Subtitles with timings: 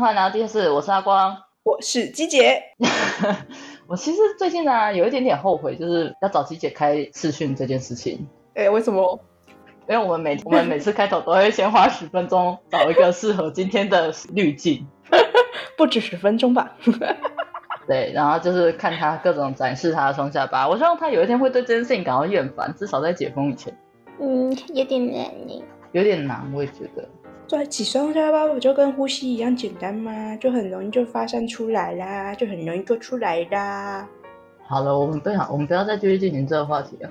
[0.00, 2.62] 安欢迎来到电视，我是阿光，我是鸡姐。
[3.86, 8.26] 我其实最近呢、啊，有一点点后悔，就是要找鸡姐开视讯这件事情。
[8.54, 9.20] 哎、欸，为什么？
[9.90, 14.86] 因为我们每我们每次开头都会先花十分钟找一个适合今天的滤镜，
[15.76, 16.74] 不止十分钟吧？
[17.86, 20.66] 对，然后就是看他各种展示他的双下巴。
[20.66, 23.76] 我希望他有一天会对这件事情感到厌烦，至少在解封以前。
[24.18, 25.62] 嗯，有点难呢。
[25.92, 27.06] 有点难，我也觉得。
[27.50, 30.36] 对，起双下巴不就跟呼吸一样简单吗？
[30.36, 34.08] 就很容易就发散出来啦，就很容易做出来啦。
[34.68, 37.10] 好了，我们不想，我们不要再继续进行这个话题了。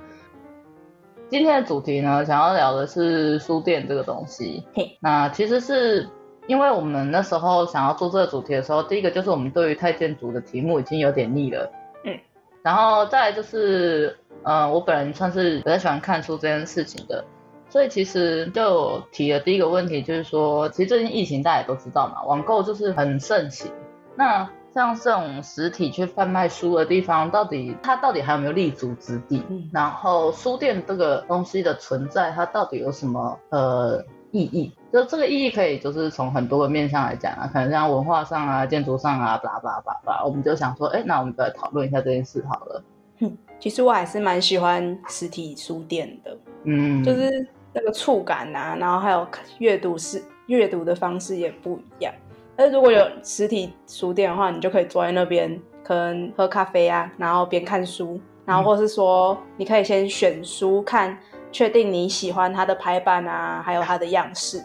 [1.27, 4.63] 今天的主题呢，想要聊的是书店这个东西。
[4.73, 6.07] 嘿，那其实是
[6.47, 11.69] 因为我们那时候想要做这个主题的时候，第一个就是我们对于太监族的题目已经有点腻了。
[12.05, 12.17] 嗯，
[12.63, 17.25] 然后再来就是，呃，我本人算是比较喜欢看书这件事情的。
[17.69, 23.71] 所以其实就提了第一个问题，就是说，其实最近疫情大家也都知道嘛，网购就是很盛行。
[24.15, 29.43] 那像这种实体去贩卖书的地方，到底它到底还有没有立足之地？
[29.49, 34.73] 嗯，然后书店这个东西的存在，它到底有什么呃意义？
[34.91, 42.83] 就这个意义可以就是从很多个面向来讲啊，可能像文化上啊、建筑上啊，巴拉巴拉巴拉，我们就想说，哎，那我们就来讨论一下这件事好了。
[43.19, 47.47] 嗯，其实我还是蛮喜欢实体书店的，嗯，就是。
[47.73, 49.27] 那个触感啊，然后还有
[49.59, 52.13] 阅读是阅读的方式也不一样。
[52.55, 61.17] 但是如果有实体书店的话，你就可以坐在那边，可能喝咖啡啊，然后边看书，然后或是说你可以先选书看，
[61.51, 64.61] 确定你喜欢它的排版啊，还有它的样式，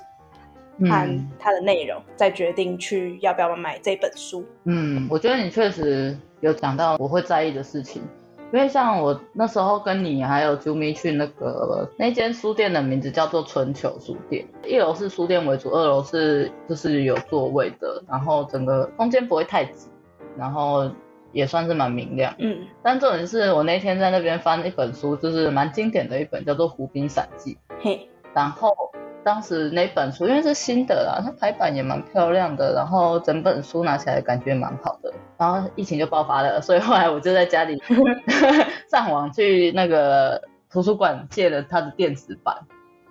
[0.88, 4.44] 看它的内容，再决定去要不要买这本书。
[4.64, 8.02] 嗯，我觉得你确实有讲到我会在意的事情。
[8.54, 19.88] 因为像我那时候跟你还有啾咪去那个那间书店的名字叫做春秋书店，一楼是书店为主，二楼是就是有座位的，然后整个空间不会太挤，
[20.36, 20.88] 然后
[21.32, 22.32] 也算是蛮明亮。
[22.38, 27.58] 嗯，但重点是我那天在那边翻一本书，就是蛮经典的一本，叫做《湖滨散记》。
[27.82, 28.72] 嘿，然后。
[29.24, 35.12] 当时那本书因为是新的啦，它排版也蛮漂亮的，然后整本书拿起来感觉蛮好的。
[35.38, 37.82] 然后疫情就爆发了，所以后来我就在家里
[38.90, 40.40] 上网去那个
[40.70, 42.54] 图书馆借了它的电子版。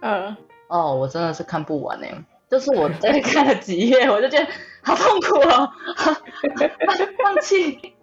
[0.01, 0.38] 嗯，
[0.68, 2.13] 哦，我真的是看不完哎，
[2.50, 4.47] 就是我在看了几页，我就觉得
[4.84, 5.69] 好痛苦哦，
[7.24, 7.95] 放弃，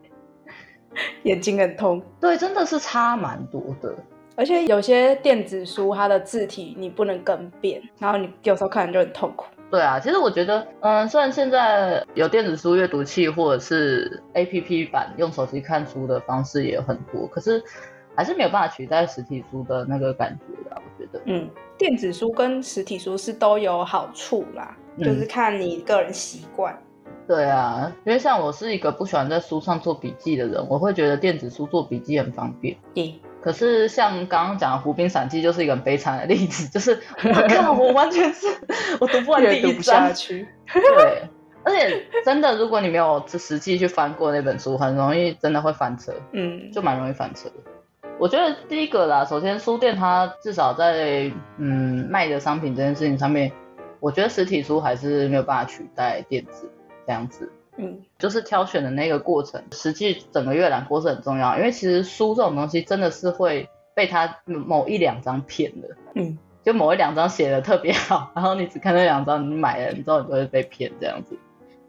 [1.22, 2.02] 眼睛很痛。
[2.20, 3.94] 对，真的是差蛮多的。
[4.40, 9.44] 而且有些电子书，它的字体你不能更变，然后你有时候看就很痛苦。
[9.70, 17.62] 对啊，其实我觉得，嗯，虽然现在有电子书阅读器或者是 APP 版用手机看书的方式也有很多，可是
[18.16, 20.74] 还是没有办法取代实体书的那个感觉的。
[20.74, 21.46] 我觉得，嗯，
[21.76, 26.74] 电子书跟实体书是都有好处啦，嗯、就是看你个人习惯。
[27.28, 32.74] 对啊，因为像我是一个不喜欢在书上做笔记的人，我会觉得电子书做笔记很方便。
[32.94, 33.12] Yeah.
[33.42, 38.46] 可是像刚刚讲的《湖滨散记》就是一个很悲惨的例子，就是我看我完全是
[39.00, 40.12] 我读不完第一章。
[40.72, 41.22] 对，
[41.64, 46.12] 而且真的，如果你没有实际去翻过那本书，很容易真的会翻车。
[46.32, 47.54] 嗯，就蛮容易翻车的。
[48.18, 53.50] 我觉得第一个啦，首先书店它至少在嗯卖的商品这件事情上面，
[53.98, 56.70] 我觉得实体书还是没有办法取代电子
[57.06, 57.50] 这样子。
[57.80, 71.36] 嗯，就是挑选的那个过程，实际整个阅览过程很重要，因为其实书这种东西真的是会被它某一两张骗的，嗯，就某一两张写的特别好，然后你只看那两张，你买了，你之后你就会被骗这样子。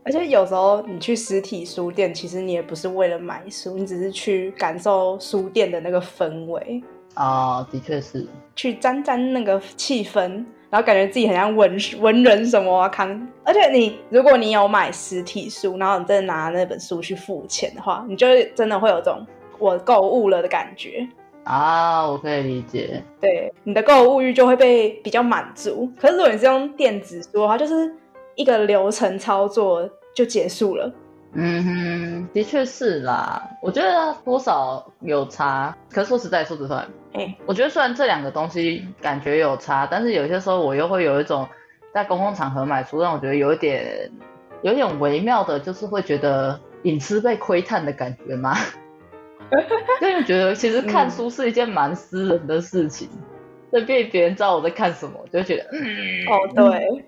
[0.03, 6.81] 而且有时候你去实体书店，其实你也不是为了买书，你只是去感受书店的那个氛围。
[7.13, 8.25] 啊、哦，的确是。
[8.55, 10.43] 去沾沾那个气氛。
[10.71, 18.25] 然后感觉自己很像文文人什么啊，康，而且你如果你有买实体书，然后你真的拿那本书去付钱的话，你就
[18.55, 19.23] 真的会有种
[19.59, 21.05] 我购物了的感觉
[21.43, 23.03] 啊，我可以理解。
[23.19, 25.91] 对，你的购物欲就会被比较满足。
[25.99, 27.93] 可是如果你是用电子书的话，就是
[28.35, 30.89] 一个流程操作就结束了。
[31.33, 35.75] 嗯哼，的确是啦，我觉得多少有差。
[35.89, 41.47] 可是说实在，说实话，哎、欸，我觉得虽然这两个东西感觉有差，但是有些时候我又会有一种
[41.93, 44.11] 在公共场合买书，让我觉得有一点，
[44.61, 48.53] 有一点微妙的，就是会觉得隐私被窥探的感觉吗？
[50.01, 53.09] 就会觉得其实看书是一件蛮私人的事情，
[53.69, 57.05] 所以被别人知道我在看什么，就会觉得，嗯，哦，对。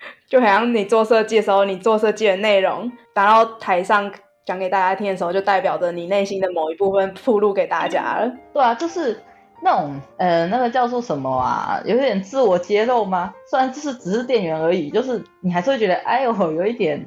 [0.28, 4.10] 就好像你做设计的时候，你做设计的内容拿到台上
[4.44, 8.32] 讲给大家听的时候，就代表着你内心的某一部分暴露给大家了。
[8.52, 9.20] 对啊，就是
[9.62, 11.80] 那种呃，那个叫做什么啊？
[11.84, 13.32] 有点自我揭露吗？
[13.50, 17.06] 虽然就是只是店员而已，就是你还是会觉得，哎呦，有一点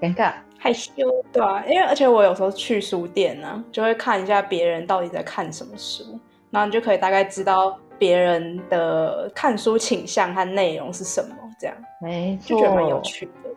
[0.00, 0.92] 尴尬、害羞，
[1.32, 6.04] 对啊，因为而且我有时候去书店呢、啊，就会看一下别人到底在看什么书，
[6.50, 13.50] 然后你就可以大概知道别人的看书倾向和内容是什么，这样，没错，就觉得蛮有趣的。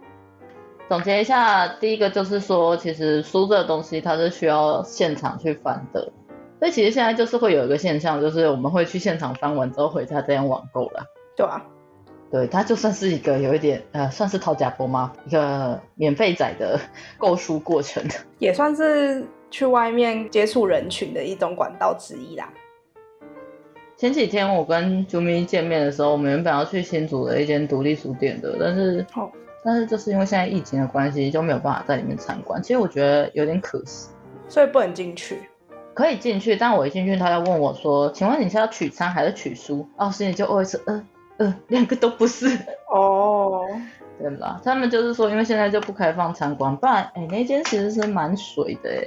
[0.89, 6.11] 总结一下，第一个就是说，其实书这个东西它是需要现场去翻的。
[6.59, 11.03] 所以其实现在就是会有一个现象，就是我们会去现场翻完之后回家这样网购了。
[11.35, 11.59] 对啊，
[12.29, 15.11] 对，它就算是一个有一点呃，算是讨价包吗？
[15.25, 16.79] 一个免费仔的
[17.17, 18.03] 购书过程，
[18.37, 22.47] 也算是去外面接触人群的一种管道之一啦。
[24.01, 29.29] 前几天我跟啾咪见面的时候，我们原本要去新竹的一间独立书店的，但是、哦、
[29.63, 32.59] 但是就是因为现在疫情的关系，就没有办法在里面参观。
[32.63, 34.09] 其实我觉得有点可惜，
[34.49, 35.37] 所以不能进去。
[35.93, 41.05] 可以进去，但我一进去，他要问我说：“请问你是要取餐还是取书？”哦，心里就会是呃
[41.37, 42.47] 呃，两个都不是
[42.91, 43.67] 哦，
[44.19, 44.59] 对吧？
[44.63, 49.05] 他们就是说，因为现在就不开放参观，不然哎，那间其实是蛮水的哎。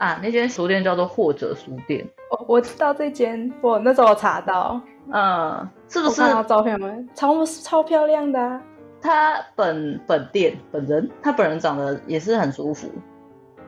[0.00, 2.02] 啊，那间书店叫做或者书店。
[2.30, 4.80] 哦，我知道这间，我那时候查到，
[5.12, 6.22] 嗯，是不是？
[6.22, 6.90] 看到照片吗？
[7.14, 8.62] 超超漂亮的啊。
[9.02, 12.88] 他本本店本人，他本人长得也是很舒服。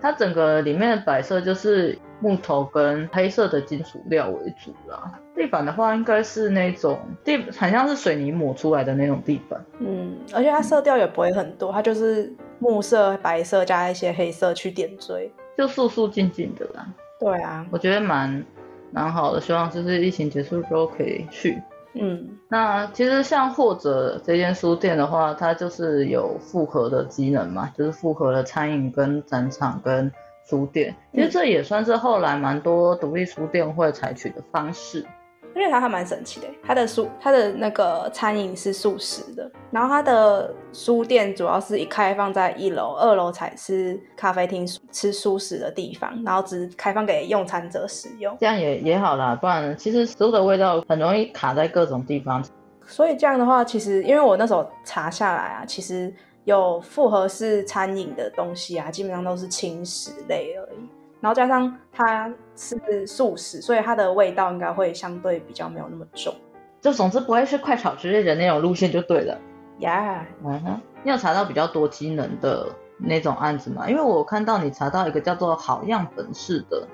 [0.00, 5.12] 它整个里面的摆设就是木头跟黑色的金属料为主啦。
[5.36, 9.62] 地板的话，应该是那种地，很像是水泥抹出来的那种地板。
[9.80, 16.86] 嗯，而且它色调也不会很多，它就是木色、白色加一些黑色去点缀，就素素静静的啦。
[17.20, 18.44] 对啊，我觉得蛮
[18.90, 21.62] 蛮好的，希望就是疫情结束之后可以去。
[21.94, 30.10] 嗯，那其实像或者这间书店的话，它就是有复合的机能嘛，就是复合了餐饮跟展场跟
[30.44, 35.06] 书店，其实这也算是后来蛮多独立书店会采取的方式。
[35.54, 48.36] 因为它还蛮神奇的，它的书，它的那个餐饮是素食的，然后它的书店主要是一开放在一楼，二楼才是咖啡厅吃素食的地方，然后只开放给用餐者使用。
[48.40, 52.42] 这样也也好啦，不然其实食物的味道很容易卡在各种地方。
[52.86, 56.12] 所以这样的话，其实因为我那时候查下来啊，其实
[56.44, 60.88] 有复合式餐饮的东西啊，基本上都是轻食类而已。
[61.22, 66.34] 然后加上它是素食，所以它的味道应该会相对比较没有那么重，
[66.80, 69.38] 就总之不会是快炒之类的那种路线就对了。
[69.78, 72.66] 呀，嗯哼，你有查到比较多机能的
[72.98, 73.88] 那种案子吗？
[73.88, 76.86] 因为我看到你查到一个叫做好样本式的，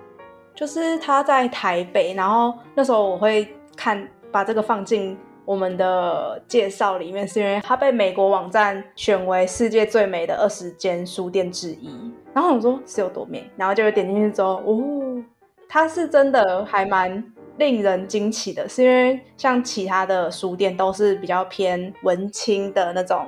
[0.55, 5.19] 就是他在台北，然后那时候我会看把这个放进。
[5.45, 15.21] 我们的介绍里面是因为它被美国网站选为世界最美的二十间书店之一，然后我说是有多美，然后就点进去之后，哦，
[15.69, 17.21] 它是真的还蛮
[17.57, 23.27] 令人惊奇的，是因为像其他的书店都是比较偏文青的那种，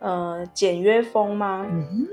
[0.00, 1.64] 呃，简约风吗？
[1.70, 2.04] 嗯，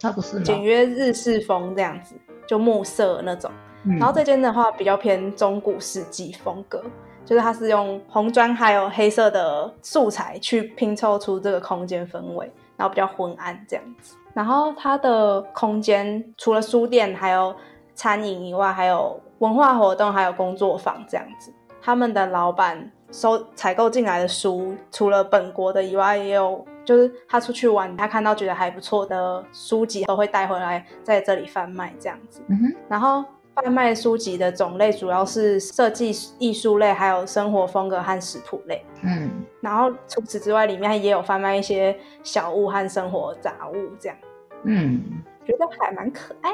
[0.00, 3.48] 它不是简约日式风这样子，就木色那种，
[3.84, 6.82] 嗯，然后这间的话比较偏中古世纪风格。
[7.24, 14.16] 就是它是用红砖还有黑色的素材去拼凑出这个空间氛围，然后比较昏暗这样子。
[14.34, 17.54] 然后它的空间除了书店还有
[17.94, 21.50] 餐饮以外，还有文化活动，还有工作坊这样子。
[21.80, 32.42] 他们的老板收采购进来的书，除了本国的以外，也有就是他出去玩，他看到觉得还不错的书籍，都会带回来在这里贩卖这样子。
[32.48, 33.24] 嗯哼，然后。
[33.54, 38.84] 贩卖书籍的种类主要是设计艺术类，还有生活风格和食谱类。
[39.02, 39.30] 嗯，
[39.60, 44.18] 然后除此之外，里面也有贩卖一些小物和生活杂物，这样。
[44.64, 45.02] 嗯，
[45.44, 46.50] 觉得还蛮可爱。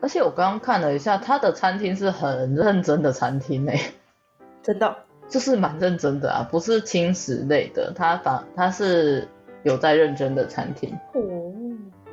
[0.00, 3.80] 而且我刚刚看了一下，他的餐厅是很认真的餐厅诶，
[4.62, 4.96] 真的，
[5.28, 9.28] 就是蛮认真的啊，不是轻食类的，他反他是
[9.62, 10.92] 有在认真的餐厅。
[11.14, 11.51] 哦。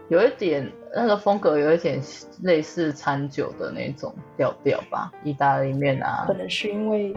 [0.10, 2.01] 有一点那个风格，有一点
[2.42, 6.25] 类似餐酒的那种调调吧，意大利面啊。
[6.25, 7.13] 可能是因为，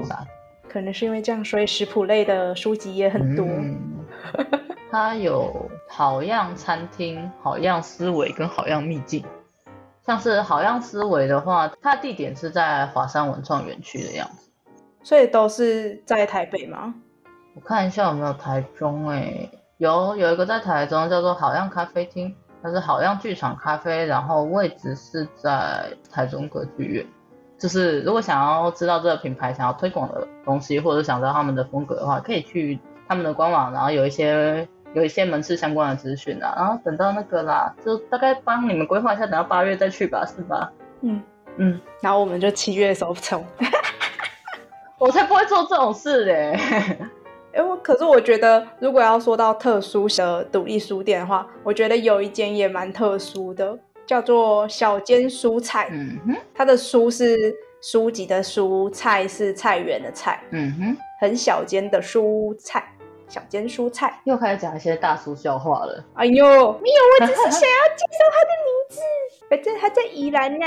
[0.68, 3.46] 可能是因为这样，所以食谱类的书籍也很多。
[3.46, 3.78] 嗯、
[4.90, 9.24] 它有好样餐厅、好样思维跟好样秘境。
[10.04, 14.50] 像是好样思维的话，它的地点是在华山文创园区的样子。
[15.02, 16.94] 所以都是在台北吗？
[17.54, 22.34] 我看一下有没有台中诶、欸，有有一个在台中叫做好样咖啡厅。
[22.62, 27.06] 它是好像剧场咖啡，然后位置是在台中歌剧院。
[27.58, 36.54] 就是如果想要知道这个品牌想要推广的东西，或者想知道他们的风格的话，可以去他们的官网，然后有一些有一些门市相关的资讯啊。
[36.56, 40.72] 然后等到那个啦，就大概帮你们规划一下，等到八月再去吧，是吧？
[41.02, 41.22] 嗯
[41.56, 43.44] 嗯，然后我们就七月的时候冲。
[44.98, 46.58] 我才不会做这种事嘞。
[47.52, 55.88] 哎，我可是我觉得，如果要说到特殊的独立书店的话，我觉得有一间也蛮特殊的，叫做小间蔬菜。
[55.90, 60.42] 嗯哼，它的书是书籍的书，菜是菜园的菜。
[60.50, 62.88] 嗯哼，很小间的蔬菜。
[63.28, 66.04] 小间蔬菜又开始讲一些大叔笑话了。
[66.14, 69.00] 哎呦，没有，我只是想要介绍他的名字。
[69.48, 70.66] 反正他在宜兰呢。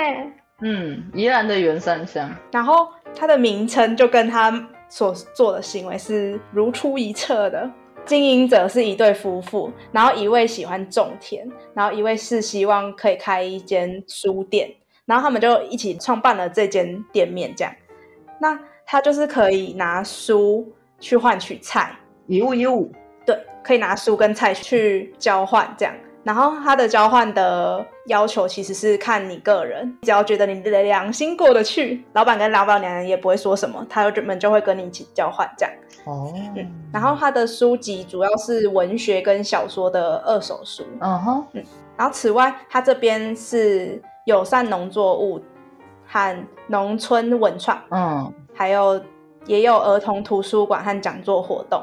[0.61, 2.29] 嗯，宜兰的圆山乡。
[2.51, 4.51] 然后它的名称就跟他
[4.89, 7.69] 所做的行为是如出一辙的。
[8.05, 14.71] 经营者是一对夫妇，然后一位喜欢种田，然后一位是希望可以开一间书店，
[15.05, 17.51] 然后他们就一起创办了这间店面。
[17.55, 17.73] 这样，
[18.39, 21.97] 那他就是可以拿书去换取菜。
[22.27, 22.91] 一物一物，
[23.25, 25.95] 对，可以拿书跟菜去交换这样。
[26.25, 35.73] 然后他的交换的要求其实是看你个人，只要觉得你的良心过得去，老板跟老板娘也不会说什么，他们就会跟你一起交换这样。
[36.05, 36.67] 哦，嗯。
[36.91, 40.83] 然后他的书籍主要是文学跟小说的二手书。
[40.99, 41.63] 嗯哼，嗯。
[41.95, 45.39] 然后此外，他这边是友善农作物
[46.07, 48.99] 和农村文创，嗯，还有
[49.45, 51.79] 也有儿童图书馆和讲座活动。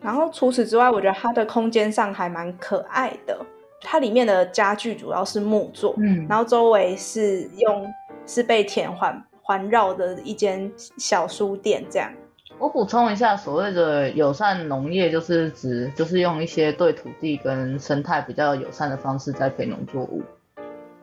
[0.00, 3.38] 然后除此之外，我觉得它的空间上还蛮可爱的。
[3.80, 7.86] 它里面的家具主要是木作，嗯，然后周围是用
[8.26, 12.12] 是被田环环绕的一间小书店这样。
[12.58, 20.22] 我补充一下，所谓的友善农业，就是指就是用一些对土地跟生态比较友善的方式栽培农作物。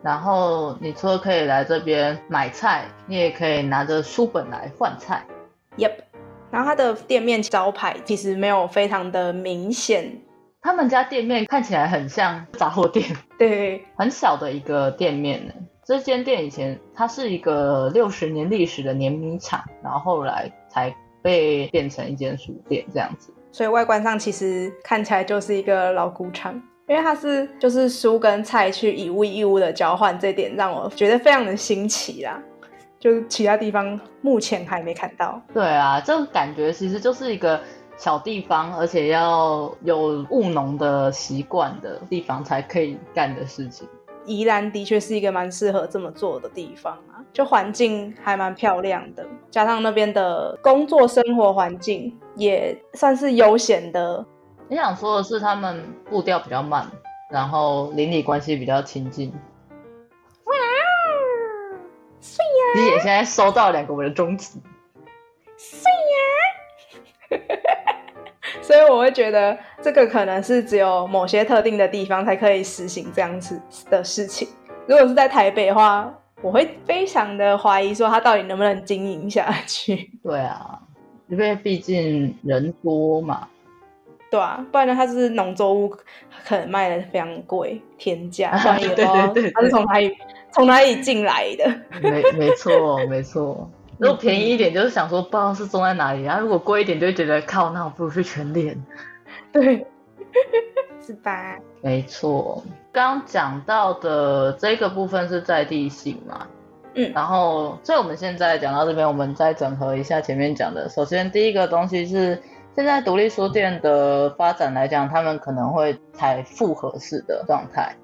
[0.02, 5.26] 然后你除了可以来这边买菜，你也可以拿着书本来换菜。
[5.78, 5.94] Yep。
[6.52, 10.12] 然后它的店面招牌其实没有非常的明显，
[10.66, 13.06] 他们家店面看起来很像杂货店，
[13.38, 15.54] 对，很小的一个店面呢。
[15.86, 20.92] 这间店以前它是一个六十年历史的碾米厂，然后后来才
[21.22, 23.32] 被变成一间书店这样子。
[23.52, 32.42] 所以外观上其实看起来就是一个老古厂，因为它是就是书跟菜去以物易物的交换，这点让我觉得非常的新奇啦。
[32.98, 35.40] 就是其他地方目前还没看到。
[35.54, 37.62] 对啊，这个感觉其实就是一个
[37.98, 43.88] 小地方，而且要有务农的习惯的地方才可以干的事情。
[44.26, 54.26] 宜兰的确是一个蛮适合这么做的地方啊，就环境还蛮漂亮的，加上那边的工作生活环境也算是悠闲的。
[54.68, 56.90] 你想说的是他们步调比较慢，
[57.30, 59.32] 然后邻里关系比较亲近。
[62.76, 64.60] 你也现在收到两个我的中指，
[68.66, 74.48] 所以我会觉得这个可能是只有某些特定的地方才可以实行这样子的事情。
[74.88, 80.10] 如果是在台北的话，我会非常的怀疑说它到底能不能经营下去。
[80.24, 80.80] 对啊，
[81.28, 83.48] 因为毕竟人多嘛。
[84.32, 85.88] 对啊，不然呢，它是农作物
[86.44, 90.12] 可能卖的非常贵，天价，不然也 不知道他是从哪里。
[90.52, 91.70] 从哪里进来的？
[92.02, 93.70] 没没错没错。
[93.98, 98.78] 如果便宜一点，就是想说不知道是种在哪里；然后如果贵一点，就会觉得靠，那我不如去全脸。
[99.54, 99.88] 对，
[101.02, 101.56] 是吧？
[101.82, 102.62] 没错。
[102.92, 106.46] 刚讲到的这个部分是在地性嘛？
[106.96, 107.12] 嗯。
[107.14, 110.90] 然后，所以我们现在讲到这边，我们再整合一下前面讲的。
[110.90, 112.42] 首先，第一个东西是
[112.76, 117.96] 现在独立书店的发展来讲，他们可能会采复合式的状态。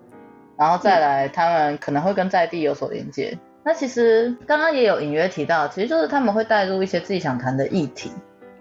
[0.57, 3.38] 然后再来，他们可能会跟在地有所连接。
[3.63, 8.12] 那其实刚刚也有隐约提到，其实就是他们会带入一些自己想谈的议题，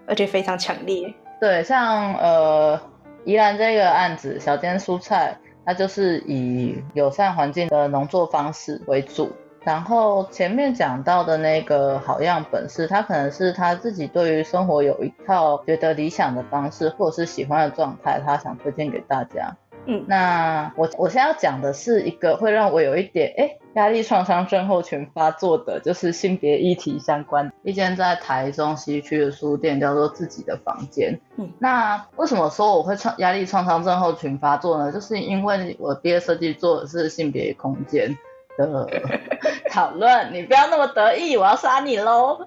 [0.05, 1.13] 而且非常强烈。
[1.39, 2.79] 对，像呃
[3.25, 9.31] 宜兰这个案子，小间蔬菜，它就是以友善环境的农作方式为主。
[9.63, 19.55] 然后前面讲到的那个好样本是，他可能是他自己对于生活有一套觉得理想的方式，或者是喜欢的状态，他想推荐给大家。
[19.85, 31.19] 嗯，那我我现在要讲的是一个会让我有一点哎压力创伤症候群发作的，就是性别议题相关一间在台中西区的书店，叫做自己的房间。
[31.37, 34.91] 嗯，那为什么说我会创压力创伤症候群发作呢？
[34.91, 38.15] 就是因为我毕业设计做的是性别空间
[38.69, 38.87] 的
[39.71, 42.39] 讨论，你不要那么得意，我要杀你喽！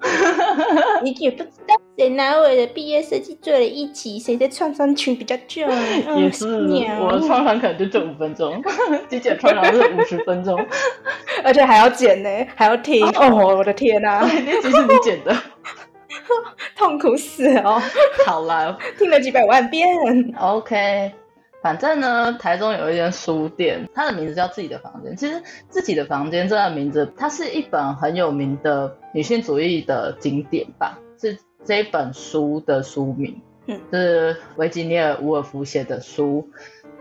[1.03, 1.75] 你也不知道。
[1.97, 4.19] 谁拿我的毕业设计做了一期？
[4.19, 5.65] 谁的创伤群比较重？
[6.21, 6.47] 也是，
[7.01, 8.63] 我的创伤可能就这五分钟，
[9.09, 10.59] 机剪创伤是五十分钟，
[11.45, 13.07] 而且还要剪呢，还要听。
[13.07, 14.21] 哦，我的天哪！
[14.21, 15.35] 那集是你剪的，
[16.77, 17.81] 痛苦死哦！
[18.27, 19.89] 好了，听了几百万遍。
[20.39, 21.13] OK，
[21.65, 25.17] 反正呢，台中有一间书店，它的名字叫自己的房间。
[25.17, 30.99] 其实自己的房间这个名字，它是一本很有名的女性主义的经典吧？
[31.19, 31.39] 是。
[31.65, 36.51] 这本书的书名，嗯，是维吉尼尔·伍尔夫写的书。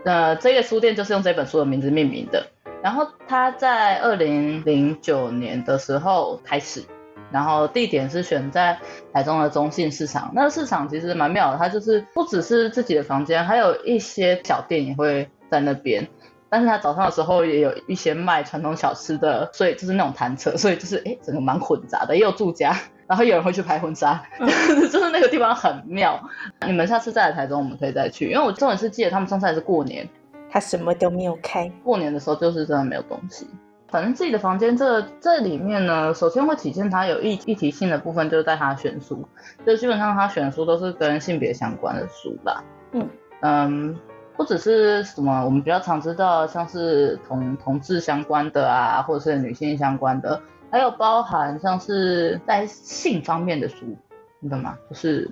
[0.06, 2.46] 呃，这个书店就是用这本书的名字命名的。
[2.82, 6.82] 然后它在二零零九年的时候开始，
[7.30, 8.78] 然后地点是选在
[9.12, 10.30] 台中的中信市场。
[10.34, 16.06] 那个市场其实蛮妙的，它就是不只是自己的房间，还有一些小店也会在那边。
[16.50, 22.72] 但是他早上的时候也有一些卖传统小吃的，所以就是那种摊车，所以就是哎，整个蛮混杂的，也有住家，
[23.08, 24.48] 然后有人会去拍婚纱，嗯、
[24.88, 26.22] 就是那个地方很妙。
[26.64, 30.08] 你们下次再来台中，我们可以再去，因为我重点是记得他们上次还是过年，
[30.48, 31.68] 他什么都没有开。
[31.82, 33.48] 过年的时候就是真的没有东西。
[33.94, 39.24] 反正自己的房间这这里面呢，首先会体现他有议议题性的部分，就是在他选书，
[39.64, 42.64] 就基本上他选书都是跟性别相关的书吧。
[42.90, 43.08] 嗯
[43.42, 43.96] 嗯。
[44.36, 53.96] 不只是什么我们比较常知道，像是同同志相关的啊，或者是女性相关的，还有包含像是在性方面的书，
[54.40, 54.76] 你懂吗？
[54.90, 55.30] 就是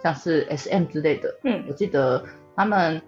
[0.00, 1.34] 像是 SM 之类的。
[1.42, 2.22] 嗯，我记得
[2.54, 3.02] 他们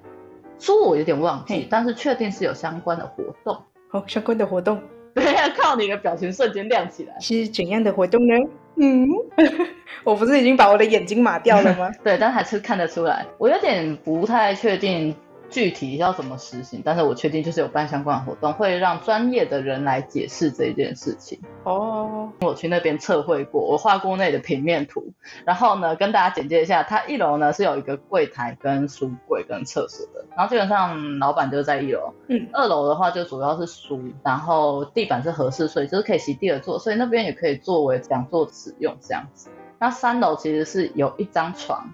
[0.59, 3.63] 书我有点忘记，但是确定是有相关的活动。
[3.91, 4.81] 好，相关的活动。
[5.15, 7.19] 对，要 靠你的表情瞬间亮起来。
[7.21, 8.35] 是怎样的活动呢？
[8.77, 9.07] 嗯，
[10.05, 11.91] 我不是已经把我的眼睛码掉了吗？
[12.05, 13.27] 对，但还是看得出来。
[13.37, 15.15] 我有点不太确定。
[15.51, 16.81] 具体要怎么实行？
[16.85, 21.41] 但是我确定就是有办相关的活动，会让专业的人来解释这件事情。
[21.65, 25.13] 哦，我去那边测绘过，我画过那里的平面图。
[25.45, 30.25] 然后呢，跟大家简介一下，它一楼呢是有一个柜台、跟书柜、跟厕所的。
[30.37, 32.15] 然后基本上老板就在一楼。
[32.29, 32.49] 嗯。
[32.53, 39.51] 二楼的话就主要是书，然后地板是合适，所以就是可以席地而坐，所以那边也可以作为讲座使用这样子。
[39.79, 41.93] 那三楼其实是有一张床。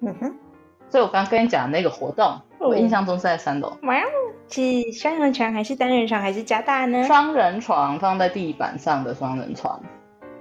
[0.00, 0.34] 嗯哼。
[0.90, 2.40] 所以我刚刚跟你讲的那个活动。
[2.58, 3.72] 我印象中是在三楼。
[3.84, 4.06] 哇哦，
[4.50, 4.60] 是
[4.92, 7.04] 双人床还是单人床还是加大呢？
[7.04, 9.80] 双人床放在地板上的双人床。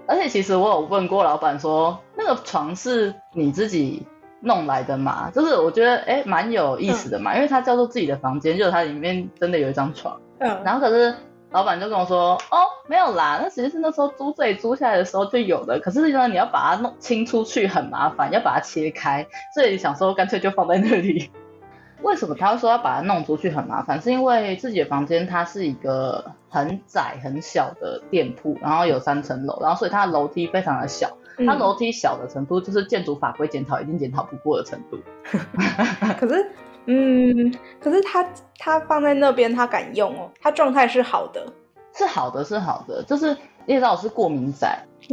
[0.05, 4.05] 而且其实我有问过老板说，那个床是你自己
[4.41, 5.31] 弄来的吗？
[5.33, 10.19] 就是我觉得哎，蛮有意思的嘛，嗯、因为它叫做自己的房间，就是它里面真的有一张床。
[10.39, 10.61] 嗯。
[10.65, 11.15] 然后可是
[11.51, 12.57] 老板就跟我说，哦，
[12.87, 15.79] 没有啦，那其实是那时候租这里租下来的时候就有的。
[15.79, 21.29] 可是呢，你要把它弄清出去很麻烦，要把它切开，所以想说干脆就放在那里。
[22.01, 23.99] 为什么他会说要把它弄出去很麻烦？
[24.01, 31.09] 是因为自己的房间它是一个很窄很小的店铺，然后有三层楼，然后所以它的楼梯非常的小。
[31.45, 34.99] 它楼梯小的程度就是建筑法规检讨已经检讨不过的程度。
[36.19, 36.51] 可是，
[36.85, 38.25] 嗯，可是他
[38.57, 40.29] 他放在那边，他敢用哦？
[40.41, 41.45] 他状态是好的，
[41.93, 43.03] 是好的，是好的。
[43.03, 44.67] 就是你知道我是过敏仔，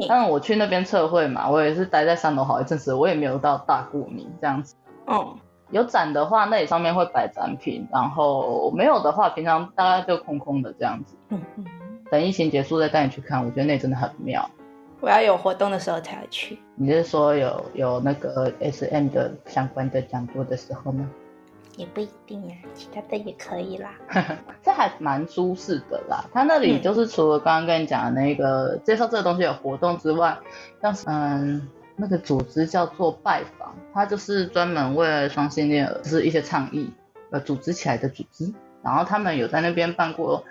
[0.09, 4.75] 但是我去那边测绘嘛，我也是待在三楼好一阵子，我也没有到大过敏这样子。
[5.07, 5.37] 嗯。
[5.73, 11.17] 有展的话，那里上面会摆展品，然后没有的话，平常大概就空空的这样子。
[11.31, 11.65] 嗯嗯。
[12.09, 14.49] 等疫情结束再带你去看，我觉得那里真的很妙。
[15.01, 16.57] 我要有活动的时候才会去。
[16.77, 21.05] 你是说有有那个 SM 的相关的讲座的时候呢？
[21.77, 23.95] 也不一定呀，其他的也可以啦。
[24.63, 26.25] 这还蛮舒适的啦。
[26.33, 30.37] 他那里就是除了刚刚跟你讲的那个介绍这个东西有活动之外，
[30.83, 31.69] 像是嗯。
[31.99, 36.93] 那个组织叫做拜访，它就是专门为了双性恋，就是一些倡议
[37.31, 38.53] 呃组织起来的组织。
[38.83, 40.45] 然后他们有在那边办过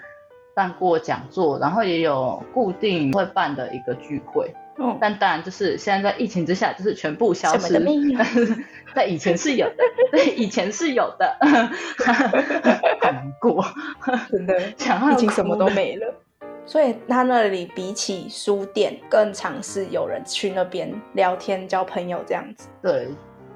[0.56, 4.52] 办过讲座，然后也有固定会办的一个聚会。
[4.80, 7.78] 嗯，但当然就是现在在疫情之下，就是全部消失。
[8.96, 11.38] 在以前是有的， 对，以前是有的，
[13.02, 13.64] 很难过，
[14.32, 14.60] 真的，
[15.12, 16.14] 已经什么都没了。
[16.66, 22.68] 所以他那里比起书店更尝试有人去那边聊天、交朋友这样子。
[22.82, 23.08] 对，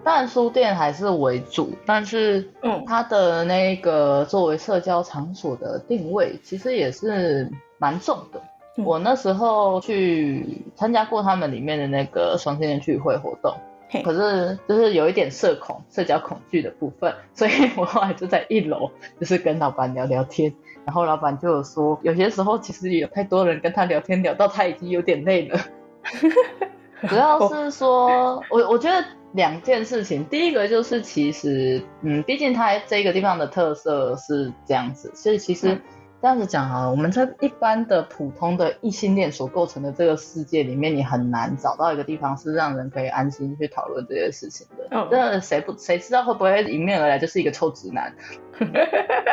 [0.03, 7.49] 当然书店还是为主，但是嗯，它的那个作为社交场所的定位其实也是
[7.79, 8.39] 蛮重的。
[8.77, 13.59] 嗯、我那时候去参加过他们里面的那个双性恋聚会活动，嘿
[14.03, 20.53] 可是就是有一点社恐、社交恐惧的部分，所以 我后来就在一楼，就是跟老板聊聊天。
[20.85, 25.59] 然后老板就有说，有些时候其实有太多人跟他聊天，聊到他已经有点累了。
[27.07, 35.79] 主要是说，我我觉得两件事情，第一个就是其实，嗯，毕竟他这个地方的特色是这样子，所以其实
[36.21, 44.87] 这样子讲啊，我们在一般的普通的异性恋所构成的这个世界里面，你很难找到一个地方是让人可以安心去讨论这些事情的。
[44.91, 48.13] 嗯，那谁不谁知道会不会迎面而来就是一个臭直男？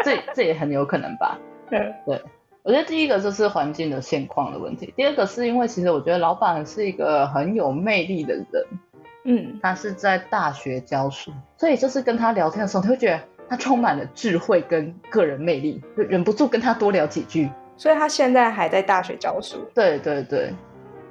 [0.04, 1.38] 这这也很有可能吧。
[1.68, 2.22] 对，对，
[2.62, 8.64] 我觉得第一个就是环境的现况的问题，第二个是因为其实我觉得老板是一个很有魅力的人，
[9.24, 17.50] 嗯，他是在大学教书，所以就是跟他聊天的时候，你会觉得他充满了智慧跟个人魅力，就忍不住跟他多聊几句。
[17.76, 19.58] 所以他现在还在大学教书。
[19.74, 20.52] 对对对，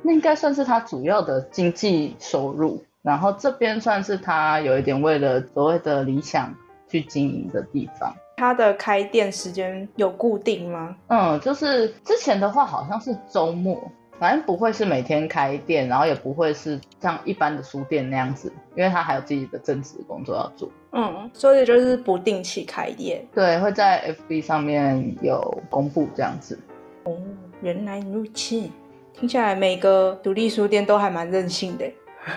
[0.01, 2.83] 那应该算是他主要的经济收入。
[3.03, 6.51] 然后这边算是他有一点为了所谓的理想
[6.89, 8.11] 去经营的地方。
[8.37, 10.95] 他的开店时间有固定吗？
[11.07, 13.79] 嗯，就是之前的话好像是周末，
[14.19, 20.69] 反正不会是每天开店，然后也不会是像一般的书店那样子，因为他还有自己的正职工作要做。
[20.91, 23.25] 嗯，所以就是不定期开店。
[23.33, 26.57] 对，会在 FB 上面有公布这样子。
[27.03, 27.17] 哦，
[27.61, 28.69] 原来如此，
[29.13, 31.85] 听起来每个独立书店都还蛮任性的，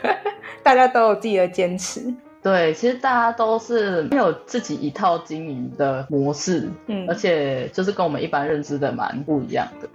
[0.64, 2.12] 大家都有自己的坚持。
[2.42, 9.88] 对，其实大家都是没有自己一套经营的模式，嗯，而且就是跟我们一般认知的蛮不一样的。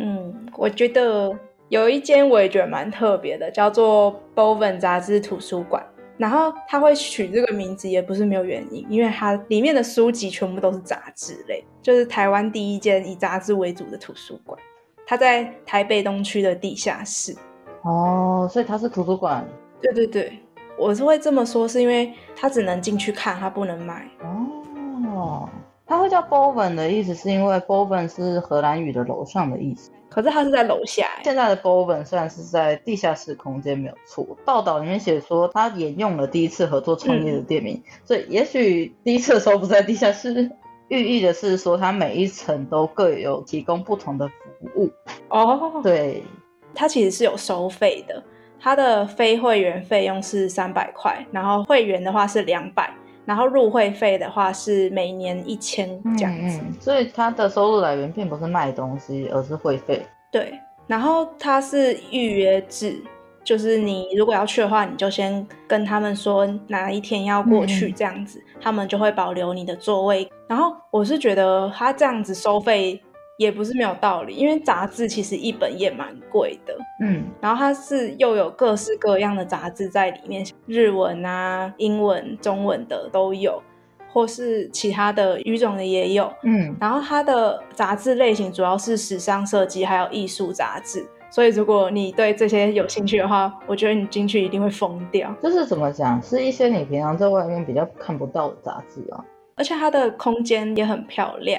[0.00, 1.30] 嗯，我觉得
[1.68, 5.84] 有一间我也觉得蛮特别的，叫做 Bowen 杂志图书馆。
[6.16, 14.58] 然后他会取这个名字也不是没有原因，因为它里面的书籍全部都是杂志类，就是台湾第一间以杂志为主的图书馆。
[15.06, 17.34] 它在台北东区的地下室。
[17.82, 19.46] 哦，所以它是图书馆。
[19.80, 20.38] 对对对。
[20.78, 24.06] 我是会这么说，是因为它只能进去看，它不能买。
[24.22, 25.48] 哦，
[25.90, 29.90] 他会叫 Boven 的意思，是因为 Boven 是荷兰语的楼上的意思。
[30.08, 31.04] 可是他是在楼下。
[31.24, 34.24] 现在的 Boven 虽然是在地下室空间，没有错。
[34.44, 40.48] 报道里面写说，他沿用了第一次合作创业的店名，嗯、所以也许第一次的时候不在地下室，
[40.86, 44.34] 寓意的是说，他每一层都各有提供不同的服
[44.76, 44.88] 务。
[45.28, 46.22] 哦，对，
[46.72, 48.22] 它其实是有收费的。
[48.60, 52.92] 它的非会员费用是三百块，然后会员的话是两百，
[53.24, 56.58] 然后入会费的话是每年一千这样子。
[56.58, 56.74] 嗯嗯。
[56.80, 60.04] 所以它的收入来源并不是卖东西，而是会费。
[60.30, 60.52] 对，
[60.86, 63.02] 然后它是预约制，
[63.44, 70.28] 就是你如果要去的话，你就先跟他们说哪一天要过去，这样子，嗯，他们就会保留你的座位。
[70.48, 73.00] 然后我是觉得他这样子收费。
[73.40, 83.62] 也不是没有道理，因为杂志其实一本也蛮贵的，嗯，然后它是又有各式各样的杂志在里面，日文啊、英文、中文的都有，
[84.12, 95.34] 或是其他的语种的也有，嗯，然后它的杂志类型主要是时尚设计还有艺术杂志，所以如果你对这些有兴趣的话，我觉得你进去一定会疯掉。
[95.42, 99.24] 就是怎么讲，是一些你平常在外面比较看不到的杂志啊，
[99.56, 101.58] 而且它的空间也很漂亮。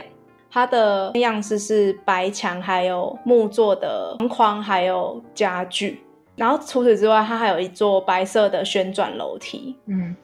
[0.51, 6.01] 它的样式是白墙，还有木做的框框，还有家具。
[6.35, 9.77] 然后除此之外，它还有一座白色的旋转楼梯。
[9.85, 10.15] 嗯，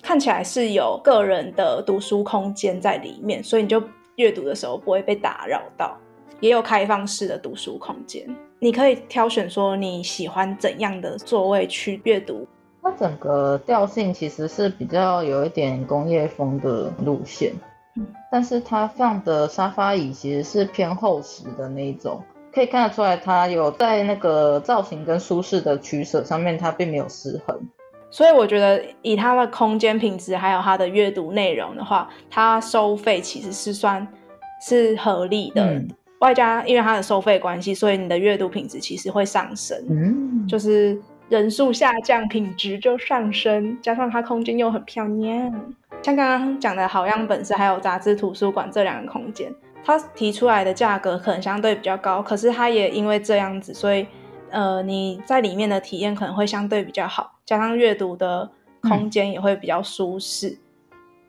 [0.00, 3.82] 看起来是有个人的读书空间在里面，所以你就
[4.16, 5.96] 阅读的时候不会被打扰到。
[6.40, 8.24] 也有开放式的读书空间，
[8.58, 12.46] 你可以挑选说你喜欢怎样的座位去阅读。
[12.82, 17.52] 它整个调性其实是比较有一点工业风的路线。
[18.30, 27.56] 但是他放的沙发椅其实是偏厚实的那一种，可以看得出来它有在那个造型跟舒适的取舍上面，它并没有失衡。
[28.10, 34.06] 所以我觉得以它的空间品质还有它的阅读内容的话，它收费其实是算
[34.64, 35.64] 是合理的。
[35.64, 35.88] 嗯、
[36.20, 39.76] 外加因为它的收费关系，所以你的阅读品质其实会上升。
[39.90, 40.96] 嗯，就是
[41.34, 45.52] 人数下降，品质就上升，加上它空间又很漂亮。
[46.00, 54.06] 像刚刚讲的好样本是还有杂志图书馆这两个空间，它提出来的价格可能相对比较高，可是它也因为这样子，所以
[54.50, 58.48] 呃你在里面的体验可能会相对比较好，加上阅读的
[58.82, 60.56] 空间也会比较舒适。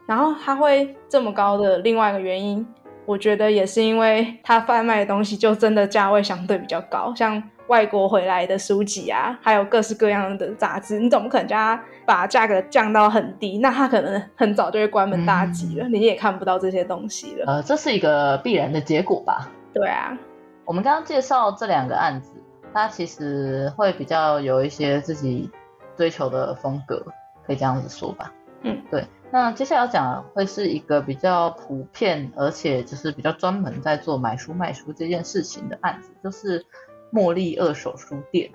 [0.05, 2.63] 然后它会这么高的另外一个原因，
[3.05, 7.41] 我觉得也是因为它贩卖的东西就真的价位相对比较高，像。
[7.67, 17.45] 外国回来的书籍啊，还有各式各样的杂志，你总不可能叫他把价格降到很低，那他可能很早就会关门大吉了，嗯、你也看不到这些东西了。
[17.47, 19.49] 呃，这是一个必然的结果吧？
[19.73, 20.15] 对啊，
[20.63, 22.33] 我们刚刚介绍这两个案子，
[22.71, 25.49] 它其实会比较有一些自己
[25.97, 27.03] 追求的风格，
[27.47, 28.31] 可以这样子说吧？
[28.65, 29.07] 嗯，对。
[29.31, 36.65] 那接下来要讲的会是一个比较普遍，而且就是比较专门在做买书卖书这件事情的案子，就是。
[37.13, 38.51] 茉莉二手书店，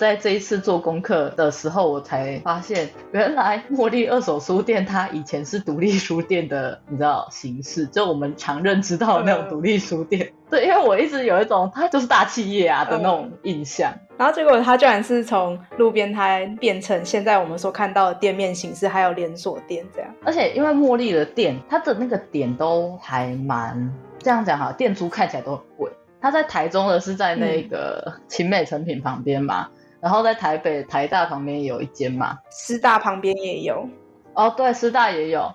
[0.00, 10.26] 在这一次做功课的时候，我才发现，原来茉莉二手书店它以前是独立书店的，你知道形式，就我们常认知到的那种独立书店。
[10.26, 20.10] 嗯、 对，因为我一直有一种它就是大企业啊的那种印象，嗯、然后结果它居然是从路边摊变成现在我们所看到的店面形式，还有连锁店这样。
[20.24, 25.92] 而且因为茉莉的店，它的那个点都还蛮这样讲哈，店租看起来都很贵。
[26.22, 33.88] 它在台中的是在那个勤美成品旁边嘛，嗯、然后在台北台大旁边也有一间嘛，师大旁边也有。
[34.34, 35.52] 哦，对，师大也有。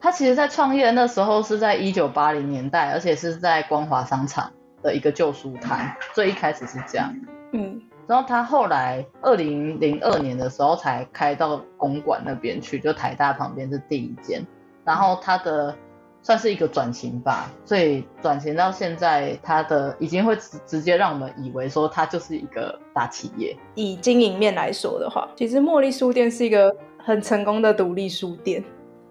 [0.00, 7.12] 他其实，在创业那时候是在一九八零年代，而且是在光华商场的一个旧书摊，最一开始是这样。
[7.52, 14.46] 嗯，然后他后来二零零二年的时候才开到公馆那边去，就台大旁边是第一间。
[14.84, 15.76] 然后他的
[16.22, 23.56] 算是一个转型吧，所以转型到现在，它的已经会直直接让我们以为说它就是一个大企业。
[23.74, 28.62] 以经营面来说的话，其实茉莉书店是一个很成功的独立书店，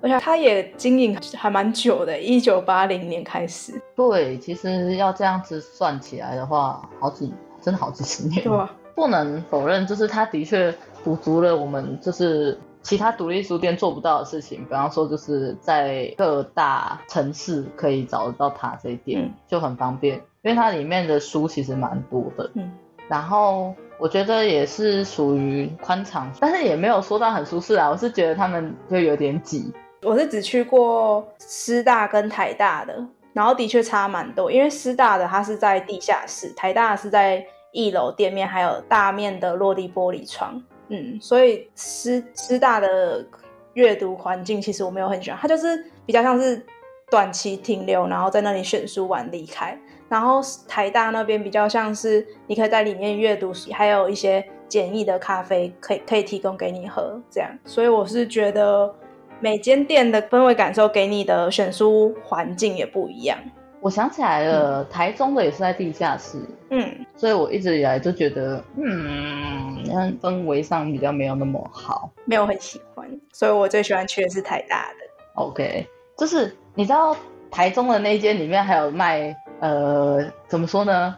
[0.01, 3.81] 而且它也经营还蛮久的，一九八零年开始。
[3.95, 8.43] 对，其实要这样子算起来的话，好几真的好几十年。
[8.43, 8.71] 对啊。
[8.95, 12.57] 不能否认，就是它的确补足了我们就是
[12.87, 14.63] 其他独立书店做不到的事情。
[14.63, 22.49] 比方说，就是在各大城市可以找得到他这一点，嗯、就很方便，因为它里面的书其实蛮多的。
[22.53, 22.71] 嗯，
[23.09, 27.89] 然后我觉得也是属于宽敞，但是也没有说到很舒适啊。
[27.89, 29.73] 我是觉得他们就有点挤。
[30.03, 37.45] 我是只去过师大跟台大的，然后的确差蛮多，因为师大的它是在地下室，台大的是在。
[37.73, 43.25] 一楼店面还有大面的落地玻璃窗，嗯，所以师师大的
[43.73, 46.65] 阅读环境其实我没有很喜欢，它就是比较像是
[47.11, 49.77] 短期停留，然后在那里选书完离开。
[50.09, 57.49] 然后台大那边比较像是你可以在里面阅读，还有一些简易的咖啡可以可以提供给你喝，这样。
[57.65, 58.95] 所以我是觉得
[59.41, 63.37] 每间店的氛围感受给你的选书环境也不一样。
[63.79, 66.39] 我想起来了，嗯、台中的也是在地下室，
[66.71, 69.83] 嗯，所以我一直以来就觉得，嗯，
[70.21, 74.95] 氛围上比较没有那么好，没有很喜欢，所以我最喜欢去的是台大的。
[75.35, 75.87] OK，
[76.17, 77.15] 就是你知道
[77.51, 81.15] 台中的那一间里面还有卖，呃，怎么说呢，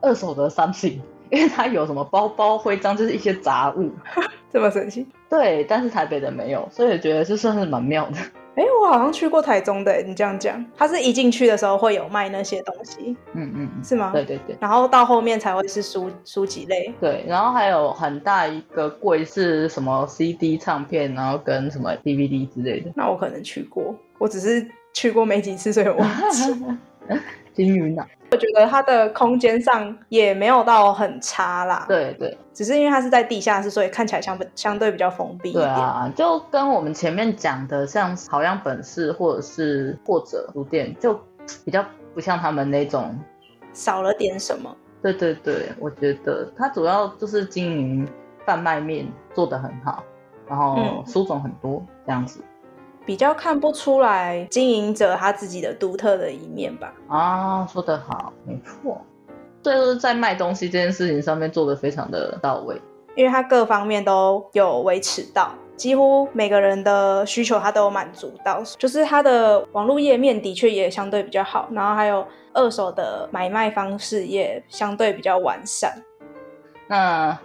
[0.00, 3.90] 二手的商品， 因为它有什么包包、徽章，就是一些杂物，
[4.52, 5.06] 这么神奇？
[5.28, 8.16] 对，但是台北的没有，所以我觉得这算是蛮妙的。
[8.56, 14.10] 哎，我好像去过台中的，你这样讲，他是一进去的时候会有卖那些东西，嗯嗯，是吗？
[14.12, 22.90] 对对对，然后到后面才会是书书籍类，对，然后还有很大一个柜是什么 CD 唱片，然后跟什么 DVD 之类的。
[22.94, 26.54] 那我可能去过，我只是去过没几次，所以我忘记。
[27.64, 31.84] 金鱼脑，我觉得它的空间上也没有到很差啦。
[31.86, 35.64] 对对，只是因为它是在地下室，所以看起来相相对比较封闭一点。
[35.64, 41.12] 对啊，就跟我们前面讲的，像好像本市或者是或者书店，就
[41.66, 43.14] 比较不像他们那种
[43.74, 44.74] 少了点什么。
[45.02, 48.08] 对对对，我觉得它主要就是经营
[48.46, 50.02] 贩卖面做得很好，
[50.48, 52.40] 然后书种很多、嗯、这样子。
[53.10, 56.94] 比较看不出来经营者他自己的独特的一面吧。
[57.08, 59.04] 啊，说得好，没错。
[59.64, 62.80] 对，就是在卖东西这件事情上面做得非常的到位，
[63.16, 68.62] 因为他各方面都有维持到，几乎每个人的需求他都有满足到。
[68.78, 76.00] 就是他的网络页面的确也相对比较好，然后还有二手的买卖方式也相对比较完善。
[76.86, 77.36] 那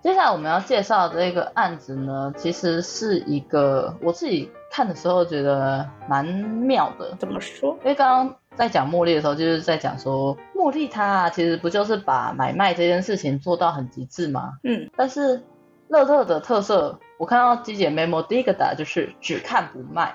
[0.00, 4.48] 接下来我们要介绍的这个案子呢，其实是一个我自己。
[4.70, 7.70] 看的时候觉得蛮妙的，怎么说？
[7.82, 14.52] 因为刚刚在讲茉莉的时候，就是在讲说茉莉她其实不就是把买卖这件事情做到很极致吗？
[14.64, 14.88] 嗯。
[14.94, 15.42] 但是
[15.88, 20.14] 乐乐的特色，我看到机姐 memo 第一个打就是只看不卖。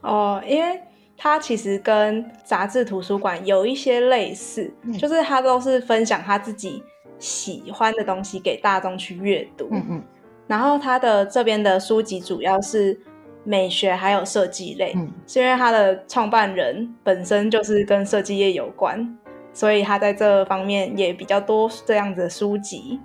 [0.00, 0.80] 哦，因为
[1.16, 6.82] 它其实跟杂志图书馆有一些类似，嗯、就是它都是分享他自己
[7.18, 9.68] 喜欢的东西给大众去阅读。
[9.70, 10.02] 嗯嗯。
[10.48, 12.98] 然后它的这边的书籍主要是。
[13.44, 19.18] 美学还有设计类，嗯，是因为他的创办人本身就是跟设计业有关，
[19.52, 23.00] 所以他在这方面也比较多这样子的书籍。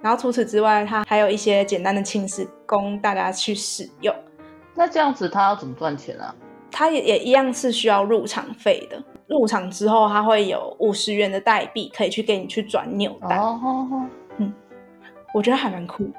[0.00, 4.14] 然后除此之外，他还有一些简单的轻食供大家去使用。
[4.74, 6.34] 那这样子他要怎么赚钱啊？
[6.70, 9.00] 他也也一样是需要入场费的。
[9.28, 13.38] 入场之后，他会有五十元的代币可以去给你去转扭蛋。
[13.38, 14.06] 哦，哦，哦，
[14.38, 14.52] 嗯，
[15.32, 16.10] 我觉得还蛮酷。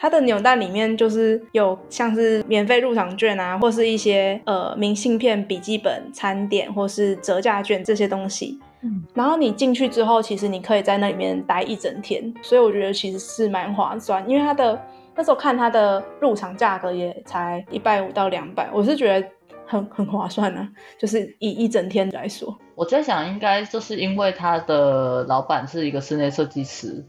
[0.00, 8.60] 它的扭蛋里面就是有像是免费入场券啊，或是一些呃明信片、笔记本、餐点，或是折价券这些东西。
[8.82, 14.24] 嗯，然后你进去之后，其实你可以在那里面待一整天，所以我觉得其实是蛮划算。
[14.30, 14.80] 因为它的
[15.16, 19.28] 那时候看它的入场价格也才一百五到两百，我是觉得
[19.66, 20.68] 很很划算啊。
[20.96, 27.04] 就是以一整天来说，我在想应该就是因为他的老板是一个室内设计师。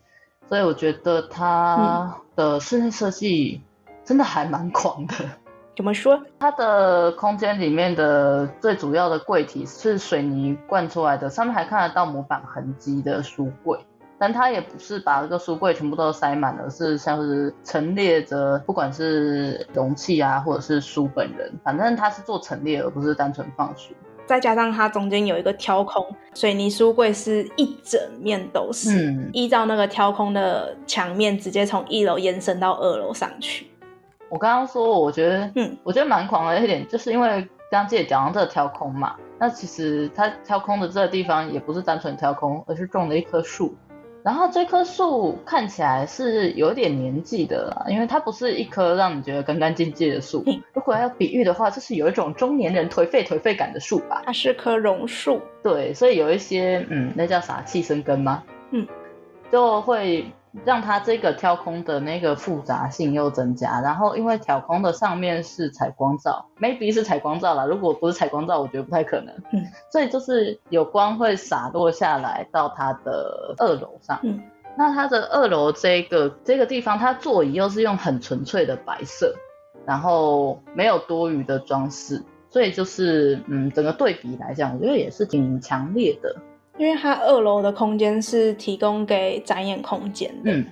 [0.48, 3.62] 所以我觉得它的室内设计
[4.06, 5.14] 真的还蛮狂的。
[5.76, 6.22] 怎么说？
[6.40, 13.78] 它的空间里面的最主要的柜体是水泥灌出来的，上面还看得到模板痕迹的书柜。
[14.18, 23.94] 但它也不是把这个书柜全部都塞满了，是像是陈列着，不管是容器啊，或者是书本人，反正它是做陈列，而不是单纯放书。
[24.30, 33.66] 再加上它中间有一个挑空，水泥书柜是一整面都是，嗯，依照那个挑空的墙面，直接从一楼延伸到二楼上去。
[34.30, 37.28] 我刚刚说，我觉得，嗯，我觉得蛮狂的一点，就是因为
[37.72, 43.74] 刚刚姐讲到这个挑空嘛，那其实它挑空的这个地方也不是单纯挑空，而是种了一棵树。
[44.30, 50.44] 然后这棵树看起来是有点年纪的啦，因为它不是一棵让你觉得干干净净的树。
[50.46, 54.22] 嗯，如果要比喻的话，就是有一种中年人颓废颓废感的树吧？
[54.24, 55.42] 它是棵榕树。
[55.64, 57.64] 对，所以有一些，嗯，那叫啥？
[57.64, 58.44] 气生根吗？
[58.70, 58.88] 嗯，
[59.52, 60.24] 就会。
[60.66, 69.34] 让它这个挑空的那个复杂性又增加，然后因为挑空的上面是采光罩，maybe 是采光罩啦，如果不是采光罩，我觉得不太可能。
[69.52, 74.20] 嗯，所以就是有光会洒落下来到它的二楼上。
[74.24, 74.42] 嗯，
[74.76, 79.36] 那它的二楼这个这个地方，它座椅又是用很纯粹的白色，
[79.86, 86.36] 然后没有多余的装饰，所以就是嗯，整个对比来讲，我觉得也是挺强烈的。
[86.80, 90.50] 因为它二楼的空间是提供给展演空间的。
[90.52, 90.66] 嗯，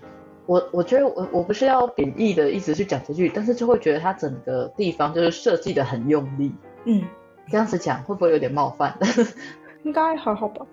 [0.45, 6.51] 我我觉得我我不是要贬义的意思去讲这句，但是就会觉得它整个地方就是设计的很用力。
[6.85, 7.03] 嗯，
[7.49, 8.97] 这样子讲会不会有点冒犯？
[9.83, 10.65] 应该还好吧。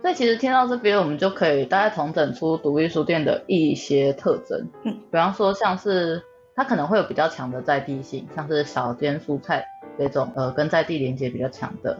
[0.00, 4.66] 所以其实听到这边，我们就可以大概统整出独立书店的一些特征。
[4.84, 6.22] 嗯，比方说像是
[6.56, 9.66] 它可能会有比较强的在地性，像是小间蔬菜
[9.98, 11.98] 这种呃跟在地连接比较强的。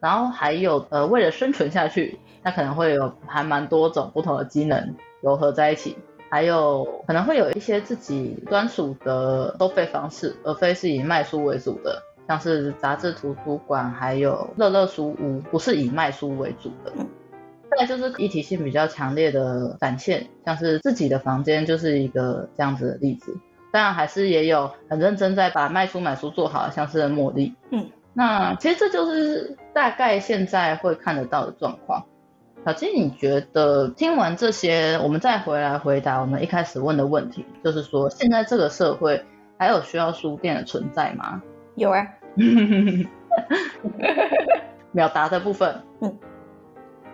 [0.00, 5.96] 然后还有呃，为了生存下去，它可能会有还蛮多种不同的机能糅合在一起，
[6.30, 16.92] 还有可能会有一些自己专属的收费方式，而非是以卖书为主的，像是杂志图书馆，还有乐乐书屋，不是以卖书为主的。
[17.70, 23.36] 再来就是一体性比较强烈的展现，像是自己的房间就是一个这样子的例子。
[23.70, 27.86] 当然还是也有很认真在把卖书买书做好，像是茉莉，嗯。
[28.18, 32.04] 那其实这就是大概现在会看得到的状况。
[32.66, 39.24] 小金，你觉得听完这些，我们再回来回答我们一开始问的问题，就是说现在这个社会
[39.56, 41.40] 还有需要书店的存在吗？
[41.76, 42.04] 有啊。
[44.90, 45.80] 秒答的部分。
[46.00, 46.18] 嗯。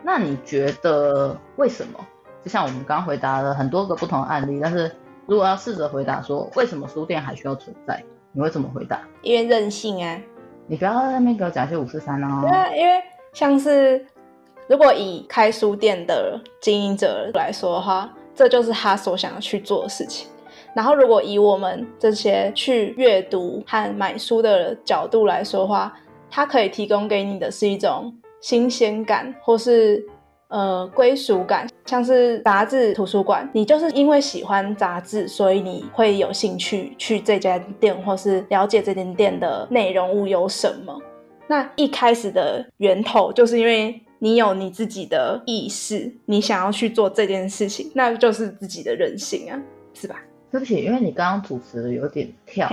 [0.02, 2.00] 那你觉得为什么？
[2.42, 4.90] 就像我们刚回答了很多个不同的案例，但是
[5.26, 9.02] 如果要试着回答说为什么书店还需要存在，你会怎么回答？
[9.20, 10.18] 因为任性啊。
[10.66, 12.40] 你不要在那边给我讲一些五十三哦。
[12.42, 14.04] 对啊，因为像是
[14.66, 20.28] 如果以开书店的经营者来说的话，这就是他所想要去做的事情。
[20.74, 25.92] 然后如果以我们这些去阅读和买书的角度来说的话，
[26.30, 30.04] 他可以提供给你的是一种新鲜感，或是。
[30.54, 40.96] 呃，归属感，像是杂志图书馆，你就是因为喜欢杂志，所以你会有兴趣去这家店，或是了解这间店的内容物有什么。
[41.48, 49.60] 那一开始的源头，就是因为你有你自己的意识，你想要去做这件事情，那就是自己的人性啊，
[49.92, 50.22] 是吧？
[50.52, 52.70] 对不起，因为你刚刚主持的有点跳。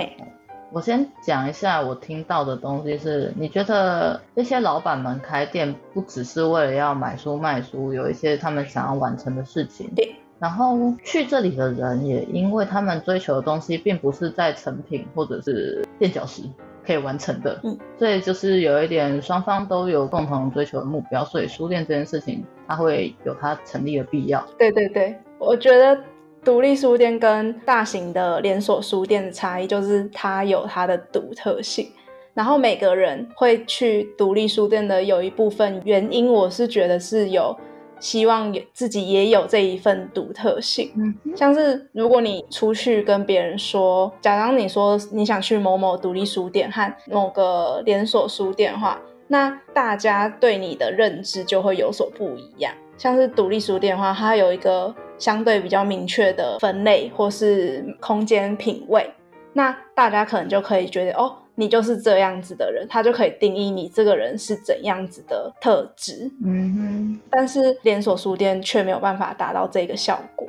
[0.74, 9.90] 我先讲一下我听到的东西是，你觉得这些老板们开店不只是为了要买书卖书，有一些他们想要完成的事情。
[9.96, 10.16] 对。
[10.40, 16.42] 然后去这里的人也因为他们追求的东西并不是在成品或者是垫脚石
[16.84, 24.44] 可以完成的，嗯，所以就是有一点双方都有共同追求的目标，所以书店这件事情它会有它成立的必要。
[24.58, 26.02] 对对对，我觉得。
[26.44, 31.88] 独立书店跟大型的连锁书店的差异，就是它有它的独特性。
[32.34, 37.56] 然后每个人会去独立书店的有一部分原因，我是觉得是有
[38.00, 40.92] 希望自己也有这一份独特性。
[40.96, 52.74] 嗯，像是如果你出去跟别人说，假如你说你想去某某独立书店和某个连锁书店的话，那大家对你的认知就会有所不一样。
[52.98, 59.08] 像是独立书店的话，它有一个相对比较明确的分类或是空间品味，
[59.54, 66.32] 那大家可能就可以觉得，哦，你就是这样子的人，他就可以定义你这个人是怎样子的特质。
[66.44, 67.20] 嗯哼。
[67.30, 70.48] 但是连锁书店却没有办法达到这个效果。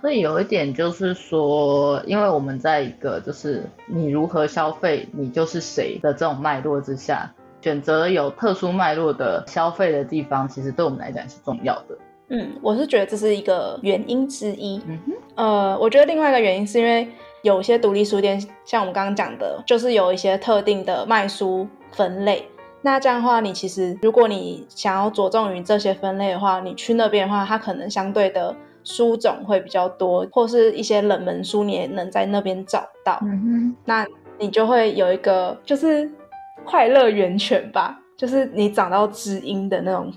[0.00, 7.32] 所以有一点就是说，因为我们在一个就是你如何消费，你就是谁的这种脉络之下。
[7.60, 11.96] 选择有特殊脉络的消费的地方，其实对我们来讲是重要的。
[12.32, 14.80] 嗯，我是觉得这是一个原因之一。
[14.86, 17.06] 嗯哼，呃，我觉得另外一个原因是因为
[17.42, 22.48] 有些独立书店，像我们刚刚讲的，就是有一些特定的卖书分类。
[22.80, 33.18] 那这样的话，你其实如果你想要着重于这些分类的话，你去那边的话，它可能相对的书种会比较多，或是一些冷门书，你也能在那边找到。
[33.22, 34.06] 嗯哼，那
[34.38, 36.10] 你就会有一个就是。
[36.64, 40.12] 快乐源泉吧，就是你找到知音的那种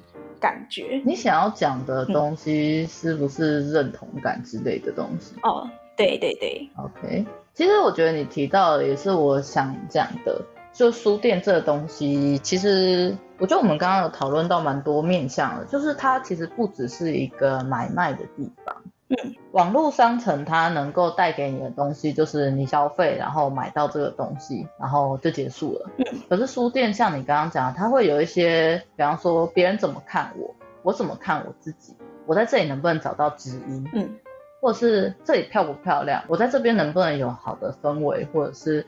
[0.46, 1.02] 感觉。
[1.04, 5.34] 你想要讲的东西是不是认同感之类的东西？
[5.38, 6.70] 嗯、哦，对对对。
[6.76, 7.26] OK，
[7.56, 10.40] 其实我觉得你提到的也是我想讲的。
[10.72, 18.76] 就书店这个东西，其实我觉得我们刚刚有讨论到蛮多面向的，就是它其实不只是一个买卖的地方。
[19.10, 25.90] 嗯，网络商城它能够带给你的东西，就是你消费然后买到这个东西，然后就结束了。
[25.98, 31.96] 嗯，可是书店像你刚刚讲的，它会有一些，比方说别人怎么看我，我怎么看我自己，
[32.26, 33.90] 我在这里能不能找到知音？
[33.94, 34.10] 嗯，
[34.60, 36.24] 或者是这里漂不漂亮？
[36.28, 38.86] 我在这边能不能有好的氛围，或者是。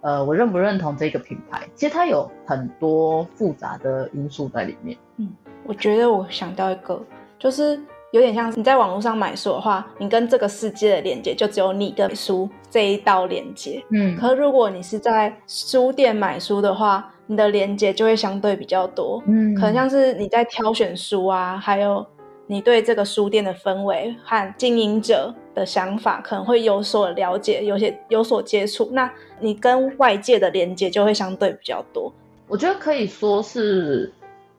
[0.00, 1.68] 呃，我认不认同这个品牌？
[1.74, 4.96] 其实它有很多复杂的因素在里面。
[5.16, 5.28] 嗯，
[5.64, 7.02] 我觉得我想到一个，
[7.36, 7.76] 就是
[8.12, 13.84] 有点像是你在网络上买书的话，你跟这个世界的连接就只有你跟书这一道连接。
[13.90, 19.22] 嗯，可是如果你是在书店买书的话，你的连接就会相对比较多。
[19.26, 22.06] 嗯，可能像是你在挑选书啊，还有。
[22.50, 32.10] 你对这个书店的氛围和经营者的想法可能会有所了解，有些有所接触，那你跟外界的连接就会相对比较多。
[32.46, 34.10] 我觉得可以说是，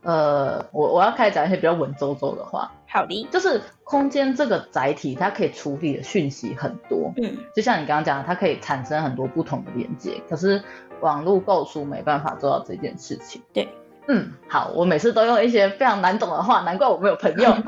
[0.03, 2.71] 呃，我我要开始讲一些比较文绉绉的话。
[2.91, 7.13] 好的，就是空间这个载体，它可以处理的讯息很多。
[7.17, 10.61] 嗯，就像你刚刚讲的，它可以产生很多不同的连接，可是
[11.01, 13.41] 网络构书没办法做到这件事情。
[13.53, 13.69] 对。
[14.07, 17.55] 嗯，好，我每次都用一些非常难懂的话，难怪我没有朋友。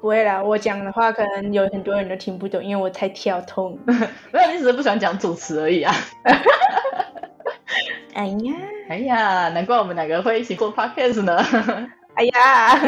[0.00, 3.78] 不会啦，我讲的话可能有很多人都听不懂，因为我太跳痛。
[3.86, 5.94] 没有，你只是不喜欢讲主持而已啊。
[8.14, 8.54] 哎呀，
[8.90, 11.38] 哎呀，难怪我们两个会一起做 podcast 呢。
[12.14, 12.80] 哎呀，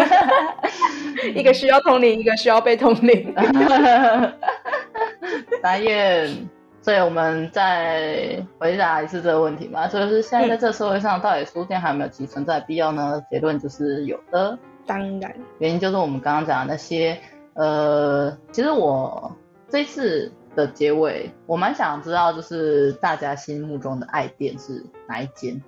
[1.34, 3.34] 一个需要通灵，一个需要被通灵。
[5.62, 6.48] 大雁。
[6.82, 13.20] 所以我们再回答一次这个问题嘛，就是现在在这个社会上，到底书店还有没有其存在的必要呢？
[13.28, 14.56] 结论就是有的，
[14.86, 15.34] 当然。
[15.58, 17.18] 原因就是我们刚刚讲的那些，
[17.54, 19.34] 呃，其实我
[19.68, 25.60] 这次的结尾，我蛮想知道，就是大家心目中的爱店是哪一间？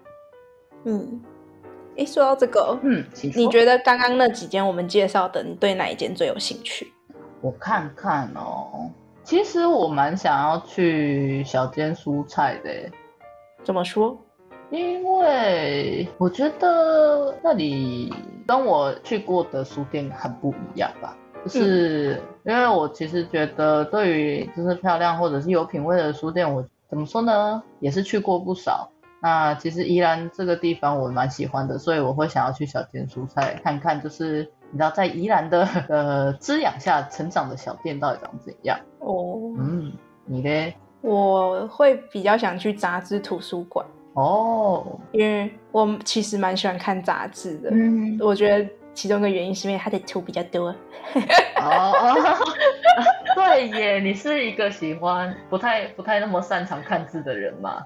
[0.85, 1.21] 嗯，
[1.99, 6.93] 诶，说到这个，嗯，你觉得刚刚那几间我们介绍的，你对哪一间最有兴趣？
[7.41, 8.89] 我看看哦。
[9.25, 12.71] 其实我蛮想要去小间蔬菜的，
[13.65, 14.17] 怎么说？
[14.71, 18.15] 因为我觉得那里
[18.47, 21.17] 跟我去过的书店很不一样吧。
[21.45, 27.63] 就是、嗯、因为我其实觉得，对于就是漂亮或者是有品味的书店，我怎么说呢？
[27.81, 28.89] 也是去过不少。
[29.21, 34.51] 那其实宜兰这个地方我蛮喜欢的，所以我会想要去小间蔬菜看看，就是。
[34.71, 38.79] 你知道在宜兰的呃滋养下成长的小店到底长怎样？
[38.99, 39.91] 哦，嗯，
[40.27, 40.75] 你呢？
[41.01, 47.71] 我会比较想去杂志图书馆哦，因为我其实蛮喜欢看杂志的。
[47.73, 50.69] 嗯，我觉得其中一个原因是因为它的图比较多。
[51.63, 52.15] 哦，
[53.35, 57.83] 对耶，你是一个喜欢不太不太那么擅长看字的人嘛？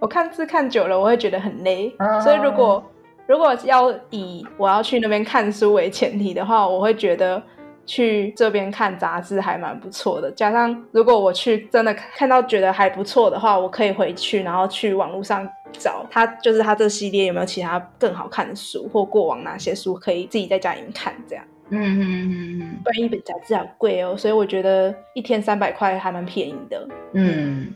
[0.00, 2.82] 我看字看久了，我会觉得很累，哦、所以如果。
[3.26, 7.42] 如果要以我要去那边看书为前提的话，我会觉得
[7.86, 10.30] 去这边看杂志还蛮不错的。
[10.32, 21.42] 加上如果我去真的看到觉得还不错的话，我可以回去，然后去网络上找它，就是它这系列有没有其他更好看的书，或过往哪些书可以自己在家里面看这样。
[21.70, 26.86] 嗯嗯嗯嗯，不然一本杂志好贵哦，所以我觉得一天三百块还蛮便宜的。
[27.14, 27.72] 嗯。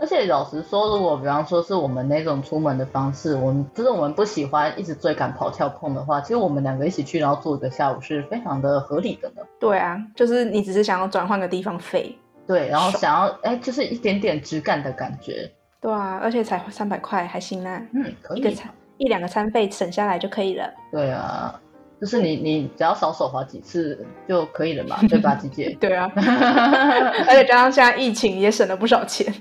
[0.00, 9.42] 而且老实说，如果比方说是我们那种出门的方式，我们就是我们不喜欢一直追赶跑跳碰的话，其实我们两个一起去，然后做一个下午是非常的合理的呢。
[9.58, 15.50] 对啊，就是你只是想要转换个地方飞，对，然后想要哎，就是一点点质感的感觉。
[15.80, 17.80] 对啊，而且才三百块，还行啊。
[17.92, 18.40] 嗯，可以。
[18.40, 20.68] 一个餐一两个餐费省下来就可以了。
[20.90, 21.60] 对啊，
[22.00, 25.76] 就是你你只要少手滑几次就可以了嘛， 对吧，姐姐？
[25.80, 29.32] 对啊， 而且加上现在疫情也省了不少钱。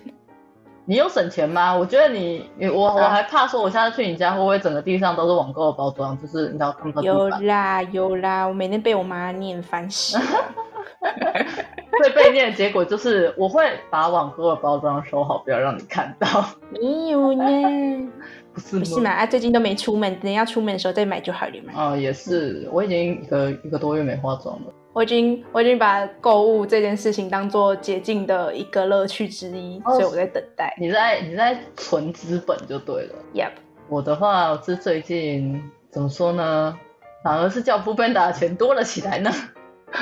[0.90, 1.76] 你有省钱吗？
[1.76, 6.18] 我觉得你，我我还怕说，我下次去你家会不会整个地上都是网购的包装？
[6.22, 7.06] 就是你知道看不到。
[7.06, 10.24] 有啦有啦，我每天被我妈念烦死了。
[12.00, 16.46] 会被念的结果就是，我会把网购的包装收好，不要让你看到。
[16.70, 18.10] 没有呢，
[18.58, 19.12] 不是不是嘛？
[19.12, 21.74] 啊，最近都没出门，等要出门的时候再买就好了嘛。
[21.80, 24.74] 啊，也是，我已经一个一个多月没化妆了。
[24.94, 30.76] 我已经我已经把购物这件事情当做解禁的一个乐趣之一，哦、所以我在等待。
[30.80, 33.14] 你在你在存资本就对了。
[33.36, 33.52] Yep。
[33.90, 36.76] 我的话我是最近怎么说呢？
[37.24, 39.32] 反而是叫 foodpanda 的钱多了起来呢。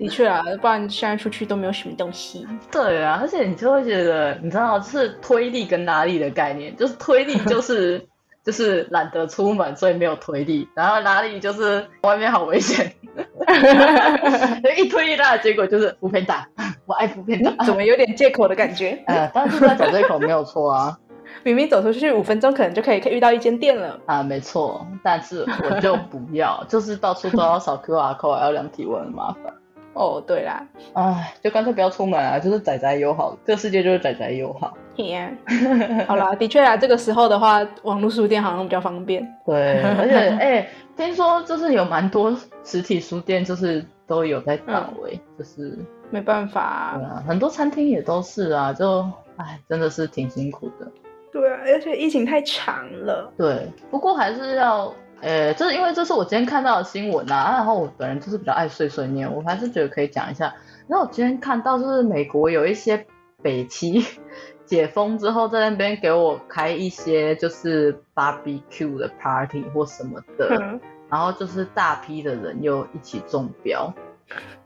[0.00, 2.46] 的确啊，不然现在出去都没有什么东西。
[2.72, 8.02] 对啊，而且你就会觉得，你知道，就是推力跟拉力的概念，就是推力就 是
[8.42, 12.90] 就是懒得出门，所以没有推力，然后拉力就是外面好危险，
[14.78, 16.48] 一推一拉的结果就是不偏打，
[16.86, 18.98] 我爱不偏打，怎么有点借口的感觉？
[19.06, 20.98] 呃，但是在找借口没有错啊。
[21.42, 24.22] 明明走出去五分钟，可能就可以遇到一间店了啊！
[24.22, 29.54] 没错，但是我就不要，就是到处都要扫 QR code，还要量体温，很麻烦。
[30.00, 32.38] 哦，对啦，哎，就干脆不要出门啊！
[32.38, 34.72] 就是仔仔友好，这个世界就是仔仔友好。
[34.96, 35.36] 天，
[36.08, 39.22] 好啦，的确啊，这个时候的话，网络书店好像比较方便。
[39.44, 42.34] 对，而且 哎、欸，听说就是有蛮多
[42.64, 44.72] 实体书店，就是都有在倒
[45.06, 45.78] 哎、嗯，就是
[46.08, 50.90] 没办法、啊，对啊，很多餐厅也都是啊，就哎，真的是挺辛苦的。
[51.30, 53.30] 对啊，而且疫情太长了。
[53.36, 60.54] 对，不过还是要，呃，就是因为这是我今天看到的新闻啊，然后我本人就是比较爱碎碎念，我还是觉得可以讲一下。
[60.88, 63.06] 然后我今天看到就是美国有一些
[63.42, 64.04] 北七
[64.64, 73.92] 解封之后，在那边给我开一些就是 barbecue 的 party 或什么的，嗯，然后就是大批的人又一起中标，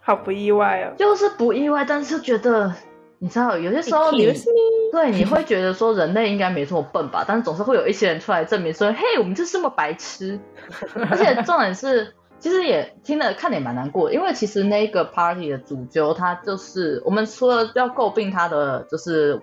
[0.01, 0.95] 好不意外哦。
[0.97, 2.75] 就是不意外，但是觉得。
[3.25, 4.31] 你知道，有些时候你
[4.93, 10.39] 对你会觉得说人类应该没这么笨吧，但是总是会有一些人出来证明说，嘿，我们就是这么白痴。
[11.11, 19.41] 而且重点是，其实也听了看了也蛮难过的，因为其实那个 party 的主揪他就是我们除了要诟病他的就是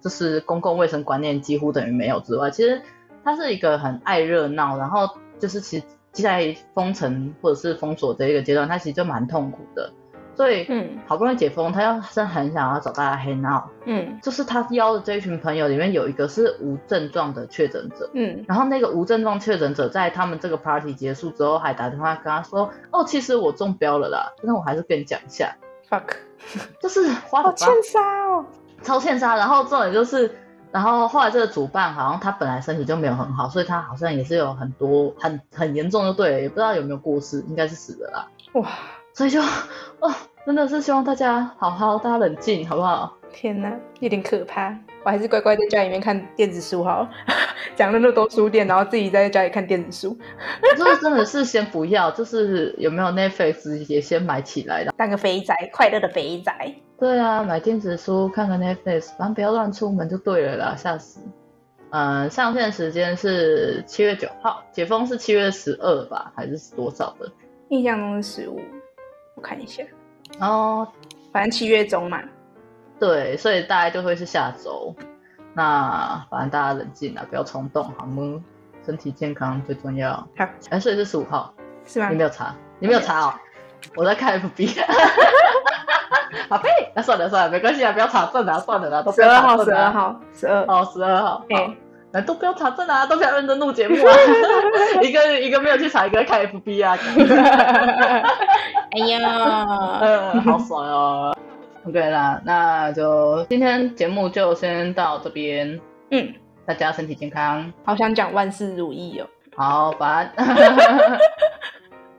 [0.00, 2.82] 就是公共卫生观念几乎等于没有之外，其实
[3.22, 5.08] 他是一个很爱热闹，然后
[5.38, 9.92] 就是其实在封城或者是封锁的一个阶段，他其实就蛮痛苦的。
[10.40, 25.54] 所以，嗯，好不容易解封，他要是很想要找大家 hang out，嗯，就是他邀的这一群朋友里面有一个是无症状的确诊者，嗯，然后那个无症状确诊者在他们这个 party 结束之后还打电话跟他说，哦，其实我中标了啦，那我还是跟你讲一下
[25.90, 26.06] ，fuck，
[26.80, 28.42] 就是花好欠杀哦，
[28.82, 30.34] 超欠杀，然后重点就是，
[30.72, 38.66] 然后后来这个主办好像他本来身体就没有很好，所以他好像也是有很多很很严重就对了，也不知道有没有过世，应该是死的啦，哇，
[39.12, 40.10] 所以就，哦。
[40.46, 43.14] 真的是希望大家好好，大家冷静，好不好？
[43.30, 44.74] 天哪，有点可怕。
[45.04, 47.06] 我还是乖乖在家里面看电子书好。
[47.76, 50.18] 讲了那么多书店，然后自己在家里看电子书。
[50.76, 56.74] 就是真的是先不要，就是有没有 Netflix 也先买起来的，当个肥宅，快乐的肥宅。
[56.98, 61.20] 对啊，买电子书，看看 Netflix，反正不要乱出门就对了啦，吓死。
[61.90, 67.30] 嗯，上线时间是七月九号，解封是七月十二吧，还是多少的？
[67.68, 68.58] 印象中是十五，
[69.34, 69.84] 我看一下。
[70.40, 70.88] 哦，
[71.32, 72.20] 反正七月中嘛，
[72.98, 74.94] 对，所以大概就会是下周。
[75.52, 78.42] 那反正大家冷静啊，不要冲动，好吗？
[78.84, 80.12] 身体健康最重要。
[80.36, 81.52] 好，哎，所以是十五号，
[81.84, 82.08] 是吗？
[82.08, 82.54] 你没有查？
[82.78, 83.34] 你没有查哦？
[83.96, 84.80] 我在看 FB。
[86.48, 89.64] 宝贝，那算了算了，没关系啊，不要查证啊，算了啦，都不要查证啊。
[89.64, 91.44] 十二号，十二号，十二，哦，十二号。
[91.50, 91.76] 哎，
[92.12, 94.14] 那都不要查证啊， 都不要认真录节目啊。
[95.02, 96.98] 一个一个没有去查，一个在看 FB 啊。
[98.92, 101.36] 哎呀，嗯，好爽哦
[101.86, 105.80] ！OK 啦，那就今天节目就先到这边。
[106.10, 106.34] 嗯，
[106.66, 107.72] 大家身体健康。
[107.84, 109.26] 好想讲万事如意哦。
[109.56, 110.32] 好，不然，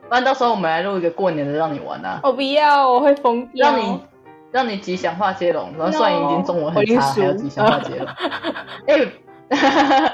[0.07, 2.21] 不然到时候我们来录一个过年的让你玩啊。
[2.23, 3.69] 我不要，我会疯掉。
[3.69, 4.01] 让你
[4.51, 8.07] 让你吉祥话接龙，然后算已经中文很差，还要吉祥话接龙。
[8.87, 9.11] 哎、欸，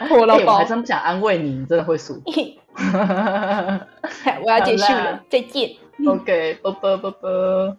[0.09, 2.21] 我老宝、欸、我还真不想安慰你，你真的会输。
[4.43, 5.71] 我要结束了，再见。
[6.05, 7.77] OK，啵啵啵啵。